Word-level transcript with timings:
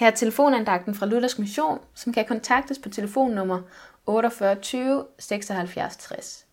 Her 0.00 0.06
er 0.06 0.10
telefonandagten 0.10 0.94
fra 0.94 1.06
Luthersk 1.06 1.38
Mission, 1.38 1.78
som 1.94 2.12
kan 2.12 2.24
kontaktes 2.24 2.78
på 2.78 2.88
telefonnummer 2.88 3.60
48 4.06 4.54
20 4.54 5.04
76 5.18 5.96
60. 5.96 6.46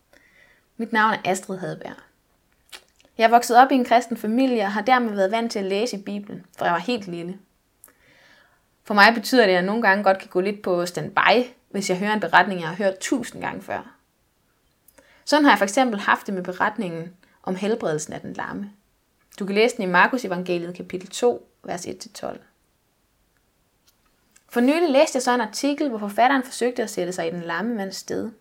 Mit 0.77 0.93
navn 0.93 1.13
er 1.13 1.31
Astrid 1.31 1.57
Hadberg. 1.57 1.95
Jeg 3.17 3.23
er 3.23 3.29
vokset 3.29 3.57
op 3.57 3.71
i 3.71 3.75
en 3.75 3.85
kristen 3.85 4.17
familie 4.17 4.63
og 4.63 4.71
har 4.71 4.81
dermed 4.81 5.15
været 5.15 5.31
vant 5.31 5.51
til 5.51 5.59
at 5.59 5.65
læse 5.65 5.97
i 5.97 6.01
Bibelen, 6.01 6.45
for 6.57 6.65
jeg 6.65 6.73
var 6.73 6.79
helt 6.79 7.07
lille. 7.07 7.39
For 8.83 8.93
mig 8.93 9.13
betyder 9.13 9.41
det, 9.41 9.49
at 9.49 9.55
jeg 9.55 9.61
nogle 9.61 9.81
gange 9.81 10.03
godt 10.03 10.19
kan 10.19 10.29
gå 10.29 10.41
lidt 10.41 10.61
på 10.61 10.85
standby, 10.85 11.47
hvis 11.69 11.89
jeg 11.89 11.97
hører 11.97 12.13
en 12.13 12.19
beretning, 12.19 12.61
jeg 12.61 12.69
har 12.69 12.75
hørt 12.75 12.99
tusind 12.99 13.41
gange 13.41 13.61
før. 13.61 13.95
Sådan 15.25 15.45
har 15.45 15.51
jeg 15.51 15.57
for 15.57 15.65
eksempel 15.65 15.99
haft 15.99 16.25
det 16.25 16.33
med 16.33 16.43
beretningen 16.43 17.13
om 17.43 17.55
helbredelsen 17.55 18.13
af 18.13 18.21
den 18.21 18.33
lamme. 18.33 18.71
Du 19.39 19.45
kan 19.45 19.55
læse 19.55 19.75
den 19.75 19.83
i 19.83 19.91
Markus 19.91 20.25
evangeliet 20.25 20.75
kapitel 20.75 21.09
2, 21.09 21.51
vers 21.63 21.85
1-12. 21.85 22.37
For 24.49 24.59
nylig 24.59 24.89
læste 24.89 25.15
jeg 25.15 25.23
så 25.23 25.31
en 25.31 25.41
artikel, 25.41 25.89
hvor 25.89 25.97
forfatteren 25.97 26.43
forsøgte 26.43 26.83
at 26.83 26.89
sætte 26.89 27.13
sig 27.13 27.27
i 27.27 27.31
den 27.31 27.41
lamme 27.41 27.75
mands 27.75 27.95
sted. 27.95 28.31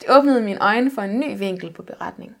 Det 0.00 0.10
åbnede 0.10 0.42
mine 0.42 0.62
øjne 0.62 0.90
for 0.90 1.02
en 1.02 1.20
ny 1.20 1.38
vinkel 1.38 1.72
på 1.72 1.82
beretningen. 1.82 2.36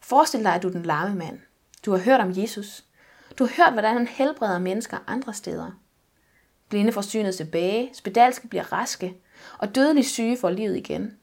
Forestil 0.00 0.44
dig, 0.44 0.54
at 0.54 0.62
du 0.62 0.68
er 0.68 0.72
den 0.72 0.82
lamme 0.82 1.16
mand. 1.16 1.40
Du 1.84 1.90
har 1.90 1.98
hørt 1.98 2.20
om 2.20 2.32
Jesus. 2.36 2.84
Du 3.38 3.44
har 3.44 3.52
hørt, 3.56 3.72
hvordan 3.72 3.96
han 3.96 4.06
helbreder 4.06 4.58
mennesker 4.58 4.98
andre 5.06 5.34
steder. 5.34 5.70
Blinde 6.68 6.92
får 6.92 7.00
synet 7.00 7.34
tilbage, 7.34 7.90
spedalske 7.94 8.48
bliver 8.48 8.72
raske, 8.72 9.16
og 9.58 9.74
dødeligt 9.74 10.06
syge 10.06 10.38
får 10.38 10.50
livet 10.50 10.76
igen. 10.76 11.18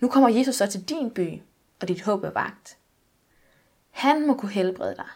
Nu 0.00 0.08
kommer 0.08 0.28
Jesus 0.28 0.54
så 0.54 0.66
til 0.66 0.88
din 0.88 1.10
by, 1.10 1.42
og 1.80 1.88
dit 1.88 2.02
håb 2.02 2.24
er 2.24 2.30
vagt. 2.30 2.76
Han 3.90 4.26
må 4.26 4.34
kunne 4.34 4.52
helbrede 4.52 4.96
dig. 4.96 5.08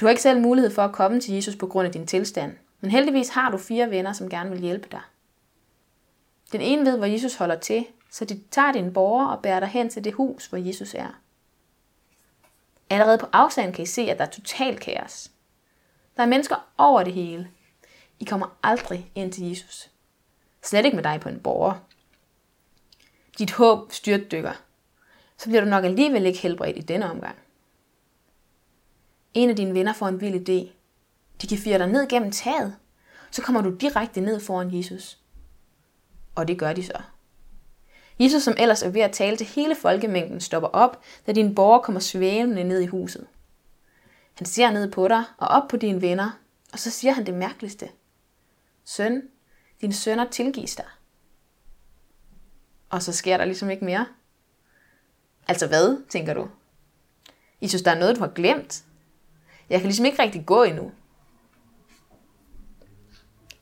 Du 0.00 0.04
har 0.06 0.10
ikke 0.10 0.22
selv 0.22 0.40
mulighed 0.40 0.70
for 0.70 0.82
at 0.82 0.92
komme 0.92 1.20
til 1.20 1.34
Jesus 1.34 1.56
på 1.56 1.66
grund 1.66 1.86
af 1.86 1.92
din 1.92 2.06
tilstand, 2.06 2.56
men 2.80 2.90
heldigvis 2.90 3.28
har 3.28 3.50
du 3.50 3.58
fire 3.58 3.90
venner, 3.90 4.12
som 4.12 4.28
gerne 4.28 4.50
vil 4.50 4.60
hjælpe 4.60 4.88
dig. 4.90 5.00
Den 6.52 6.60
ene 6.60 6.86
ved, 6.86 6.96
hvor 6.96 7.06
Jesus 7.06 7.34
holder 7.34 7.58
til, 7.58 7.86
så 8.10 8.24
de 8.24 8.40
tager 8.50 8.72
din 8.72 8.92
borger 8.92 9.26
og 9.26 9.42
bærer 9.42 9.60
dig 9.60 9.68
hen 9.68 9.90
til 9.90 10.04
det 10.04 10.12
hus, 10.12 10.46
hvor 10.46 10.58
Jesus 10.58 10.94
er. 10.94 11.20
Allerede 12.90 13.18
på 13.18 13.26
afstand 13.32 13.74
kan 13.74 13.82
I 13.82 13.86
se, 13.86 14.02
at 14.02 14.18
der 14.18 14.24
er 14.24 14.30
total 14.30 14.78
kaos. 14.78 15.30
Der 16.16 16.22
er 16.22 16.26
mennesker 16.26 16.56
over 16.78 17.02
det 17.02 17.12
hele. 17.12 17.50
I 18.20 18.24
kommer 18.24 18.58
aldrig 18.62 19.10
ind 19.14 19.32
til 19.32 19.48
Jesus. 19.48 19.90
Slet 20.62 20.84
ikke 20.84 20.96
med 20.96 21.04
dig 21.04 21.20
på 21.20 21.28
en 21.28 21.40
borger. 21.40 21.74
Dit 23.38 23.52
håb 23.52 23.92
styrtdykker. 23.92 24.52
Så 25.36 25.48
bliver 25.48 25.60
du 25.60 25.70
nok 25.70 25.84
alligevel 25.84 26.26
ikke 26.26 26.38
helbredt 26.38 26.76
i 26.76 26.80
denne 26.80 27.10
omgang. 27.10 27.36
En 29.34 29.50
af 29.50 29.56
dine 29.56 29.74
venner 29.74 29.92
får 29.92 30.08
en 30.08 30.20
vild 30.20 30.48
idé. 30.48 30.72
De 31.42 31.46
kan 31.46 31.58
fire 31.58 31.78
dig 31.78 31.86
ned 31.86 32.08
gennem 32.08 32.30
taget. 32.30 32.76
Så 33.30 33.42
kommer 33.42 33.60
du 33.60 33.74
direkte 33.74 34.20
ned 34.20 34.40
foran 34.40 34.76
Jesus. 34.76 35.18
Og 36.34 36.48
det 36.48 36.58
gør 36.58 36.72
de 36.72 36.86
så. 36.86 37.02
Jesus, 38.18 38.42
som 38.42 38.54
ellers 38.58 38.82
er 38.82 38.90
ved 38.90 39.00
at 39.00 39.12
tale 39.12 39.36
til 39.36 39.46
hele 39.46 39.74
folkemængden, 39.74 40.40
stopper 40.40 40.68
op, 40.68 41.02
da 41.26 41.32
din 41.32 41.54
borger 41.54 41.78
kommer 41.78 42.00
svævende 42.00 42.64
ned 42.64 42.80
i 42.80 42.86
huset. 42.86 43.26
Han 44.34 44.46
ser 44.46 44.70
ned 44.70 44.92
på 44.92 45.08
dig 45.08 45.24
og 45.38 45.48
op 45.48 45.68
på 45.68 45.76
dine 45.76 46.02
venner, 46.02 46.30
og 46.72 46.78
så 46.78 46.90
siger 46.90 47.12
han 47.12 47.26
det 47.26 47.34
mærkeligste. 47.34 47.88
Søn, 48.84 49.22
dine 49.80 49.92
sønner 49.92 50.30
tilgives 50.30 50.76
dig. 50.76 50.84
Og 52.90 53.02
så 53.02 53.12
sker 53.12 53.36
der 53.36 53.44
ligesom 53.44 53.70
ikke 53.70 53.84
mere. 53.84 54.06
Altså 55.48 55.66
hvad, 55.66 56.08
tænker 56.08 56.34
du? 56.34 56.48
I 57.60 57.68
synes, 57.68 57.82
der 57.82 57.90
er 57.90 57.98
noget, 57.98 58.16
du 58.16 58.20
har 58.20 58.32
glemt? 58.34 58.84
Jeg 59.72 59.80
kan 59.80 59.88
ligesom 59.88 60.06
ikke 60.06 60.22
rigtig 60.22 60.46
gå 60.46 60.62
endnu. 60.62 60.92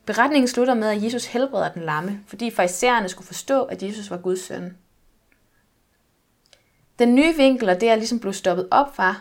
Beretningen 0.07 0.49
slutter 0.49 0.75
med, 0.75 0.89
at 0.89 1.03
Jesus 1.03 1.27
helbreder 1.27 1.73
den 1.73 1.83
lamme, 1.83 2.21
fordi 2.27 2.51
farisæerne 2.51 3.09
skulle 3.09 3.27
forstå, 3.27 3.63
at 3.63 3.83
Jesus 3.83 4.11
var 4.11 4.17
Guds 4.17 4.41
søn. 4.45 4.79
Den 6.99 7.15
nye 7.15 7.37
vinkel, 7.37 7.69
og 7.69 7.81
det 7.81 7.87
jeg 7.87 7.97
ligesom 7.97 8.21
blev 8.21 8.33
stoppet 8.33 8.69
op 8.71 8.97
fra, 8.97 9.15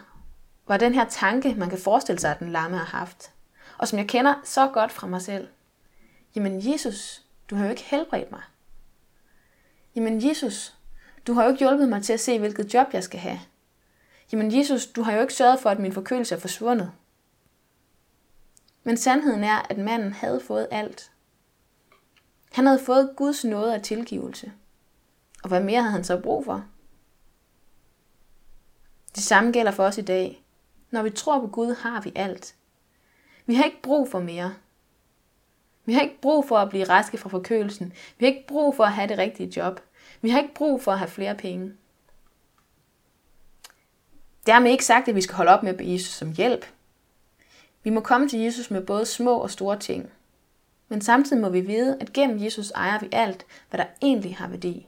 var 0.68 0.78
den 0.78 0.94
her 0.94 1.06
tanke, 1.10 1.56
man 1.56 1.70
kan 1.70 1.80
forestille 1.80 2.20
sig, 2.20 2.32
at 2.32 2.40
den 2.40 2.52
lamme 2.52 2.78
har 2.78 2.98
haft. 2.98 3.32
Og 3.78 3.88
som 3.88 4.00
jeg 4.00 4.08
kender 4.08 4.34
så 4.44 4.68
godt 4.68 4.92
fra 4.92 5.08
mig 5.08 5.22
selv. 5.22 5.48
Jamen 6.36 6.72
Jesus, 6.72 7.22
du 7.50 7.56
har 7.56 7.64
jo 7.64 7.70
ikke 7.70 7.84
helbredt 7.84 8.32
mig. 8.32 8.42
Jamen 9.96 10.28
Jesus, 10.28 10.76
du 11.28 11.34
har 11.34 11.44
jo 11.44 11.50
ikke 11.50 11.60
hjulpet 11.60 11.90
mig 11.90 12.04
til 12.04 12.14
at 12.14 12.20
se, 12.20 12.40
hvilket 12.40 12.74
job 12.74 12.88
jeg 12.94 13.04
skal 13.04 13.20
have. 13.20 13.40
Jamen 14.32 14.58
Jesus, 14.58 14.88
du 14.88 15.02
har 15.02 15.14
jo 15.14 15.22
ikke 15.22 15.34
sørget 15.34 15.60
for, 15.60 15.70
at 15.70 15.80
min 15.80 15.94
forkølelse 15.94 16.36
er 16.36 16.40
forsvundet. 16.40 16.92
Men 18.84 18.98
sandheden 18.98 19.44
er, 19.44 19.68
at 19.70 19.78
manden 19.78 20.14
havde 20.14 20.40
fået 20.40 20.68
alt. 20.72 21.12
Han 22.52 22.66
havde 22.66 22.80
fået 22.80 23.14
Guds 23.16 23.44
nåde 23.44 23.76
og 23.76 23.84
tilgivelse. 23.84 24.52
Og 25.44 25.48
hvad 25.48 25.64
mere 25.64 25.82
havde 25.82 25.92
han 25.92 26.04
så 26.04 26.20
brug 26.20 26.46
for? 26.46 26.66
Det 29.16 29.24
samme 29.24 29.52
gælder 29.52 29.72
for 29.72 29.84
os 29.84 29.98
i 29.98 30.02
dag. 30.02 30.44
Når 30.92 31.04
vi 31.04 31.10
tror 31.10 31.40
på 31.40 31.48
Gud, 31.48 31.76
har 31.76 32.02
vi 32.02 32.12
alt. 32.16 32.56
Vi 33.46 33.56
har 33.56 33.64
ikke 33.64 33.82
brug 33.82 34.10
for 34.10 34.20
mere. 34.20 34.56
Vi 35.86 35.94
har 35.94 36.02
ikke 36.02 36.22
brug 36.22 36.48
for 36.48 36.58
at 36.58 36.70
blive 36.70 36.84
raske 36.84 37.18
fra 37.18 37.30
forkølelsen. 37.30 37.94
Vi 38.18 38.26
har 38.26 38.34
ikke 38.34 38.48
brug 38.48 38.76
for 38.76 38.84
at 38.84 38.94
have 38.94 39.08
det 39.08 39.18
rigtige 39.18 39.54
job. 39.58 39.80
Vi 40.22 40.30
har 40.30 40.40
ikke 40.40 40.54
brug 40.54 40.82
for 40.82 40.92
at 40.92 41.00
have 41.00 41.10
flere 41.10 41.36
penge. 41.36 41.74
Dermed 44.50 44.72
ikke 44.72 44.86
sagt, 44.86 45.08
at 45.08 45.16
vi 45.16 45.22
skal 45.22 45.36
holde 45.36 45.52
op 45.52 45.64
med 45.64 45.72
at 45.72 45.78
bede 45.78 45.94
Jesus 45.94 46.14
som 46.14 46.32
hjælp. 46.32 46.66
Vi 47.84 47.90
må 47.90 48.02
komme 48.02 48.30
til 48.30 48.40
Jesus 48.40 48.72
med 48.72 48.82
både 48.82 49.06
små 49.06 49.38
og 49.38 49.52
store 49.52 49.80
ting. 49.80 50.10
Men 50.88 51.02
samtidig 51.02 51.42
må 51.42 51.50
vi 51.50 51.62
vide, 51.62 51.98
at 52.02 52.14
gennem 52.14 52.44
Jesus 52.44 52.72
ejer 52.72 53.00
vi 53.00 53.10
alt, 53.12 53.46
hvad 53.70 53.78
der 53.78 53.86
egentlig 54.02 54.38
har 54.38 54.48
værdi. 54.48 54.88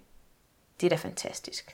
Det 0.82 0.86
er 0.86 0.90
da 0.90 0.96
fantastisk. 0.96 1.70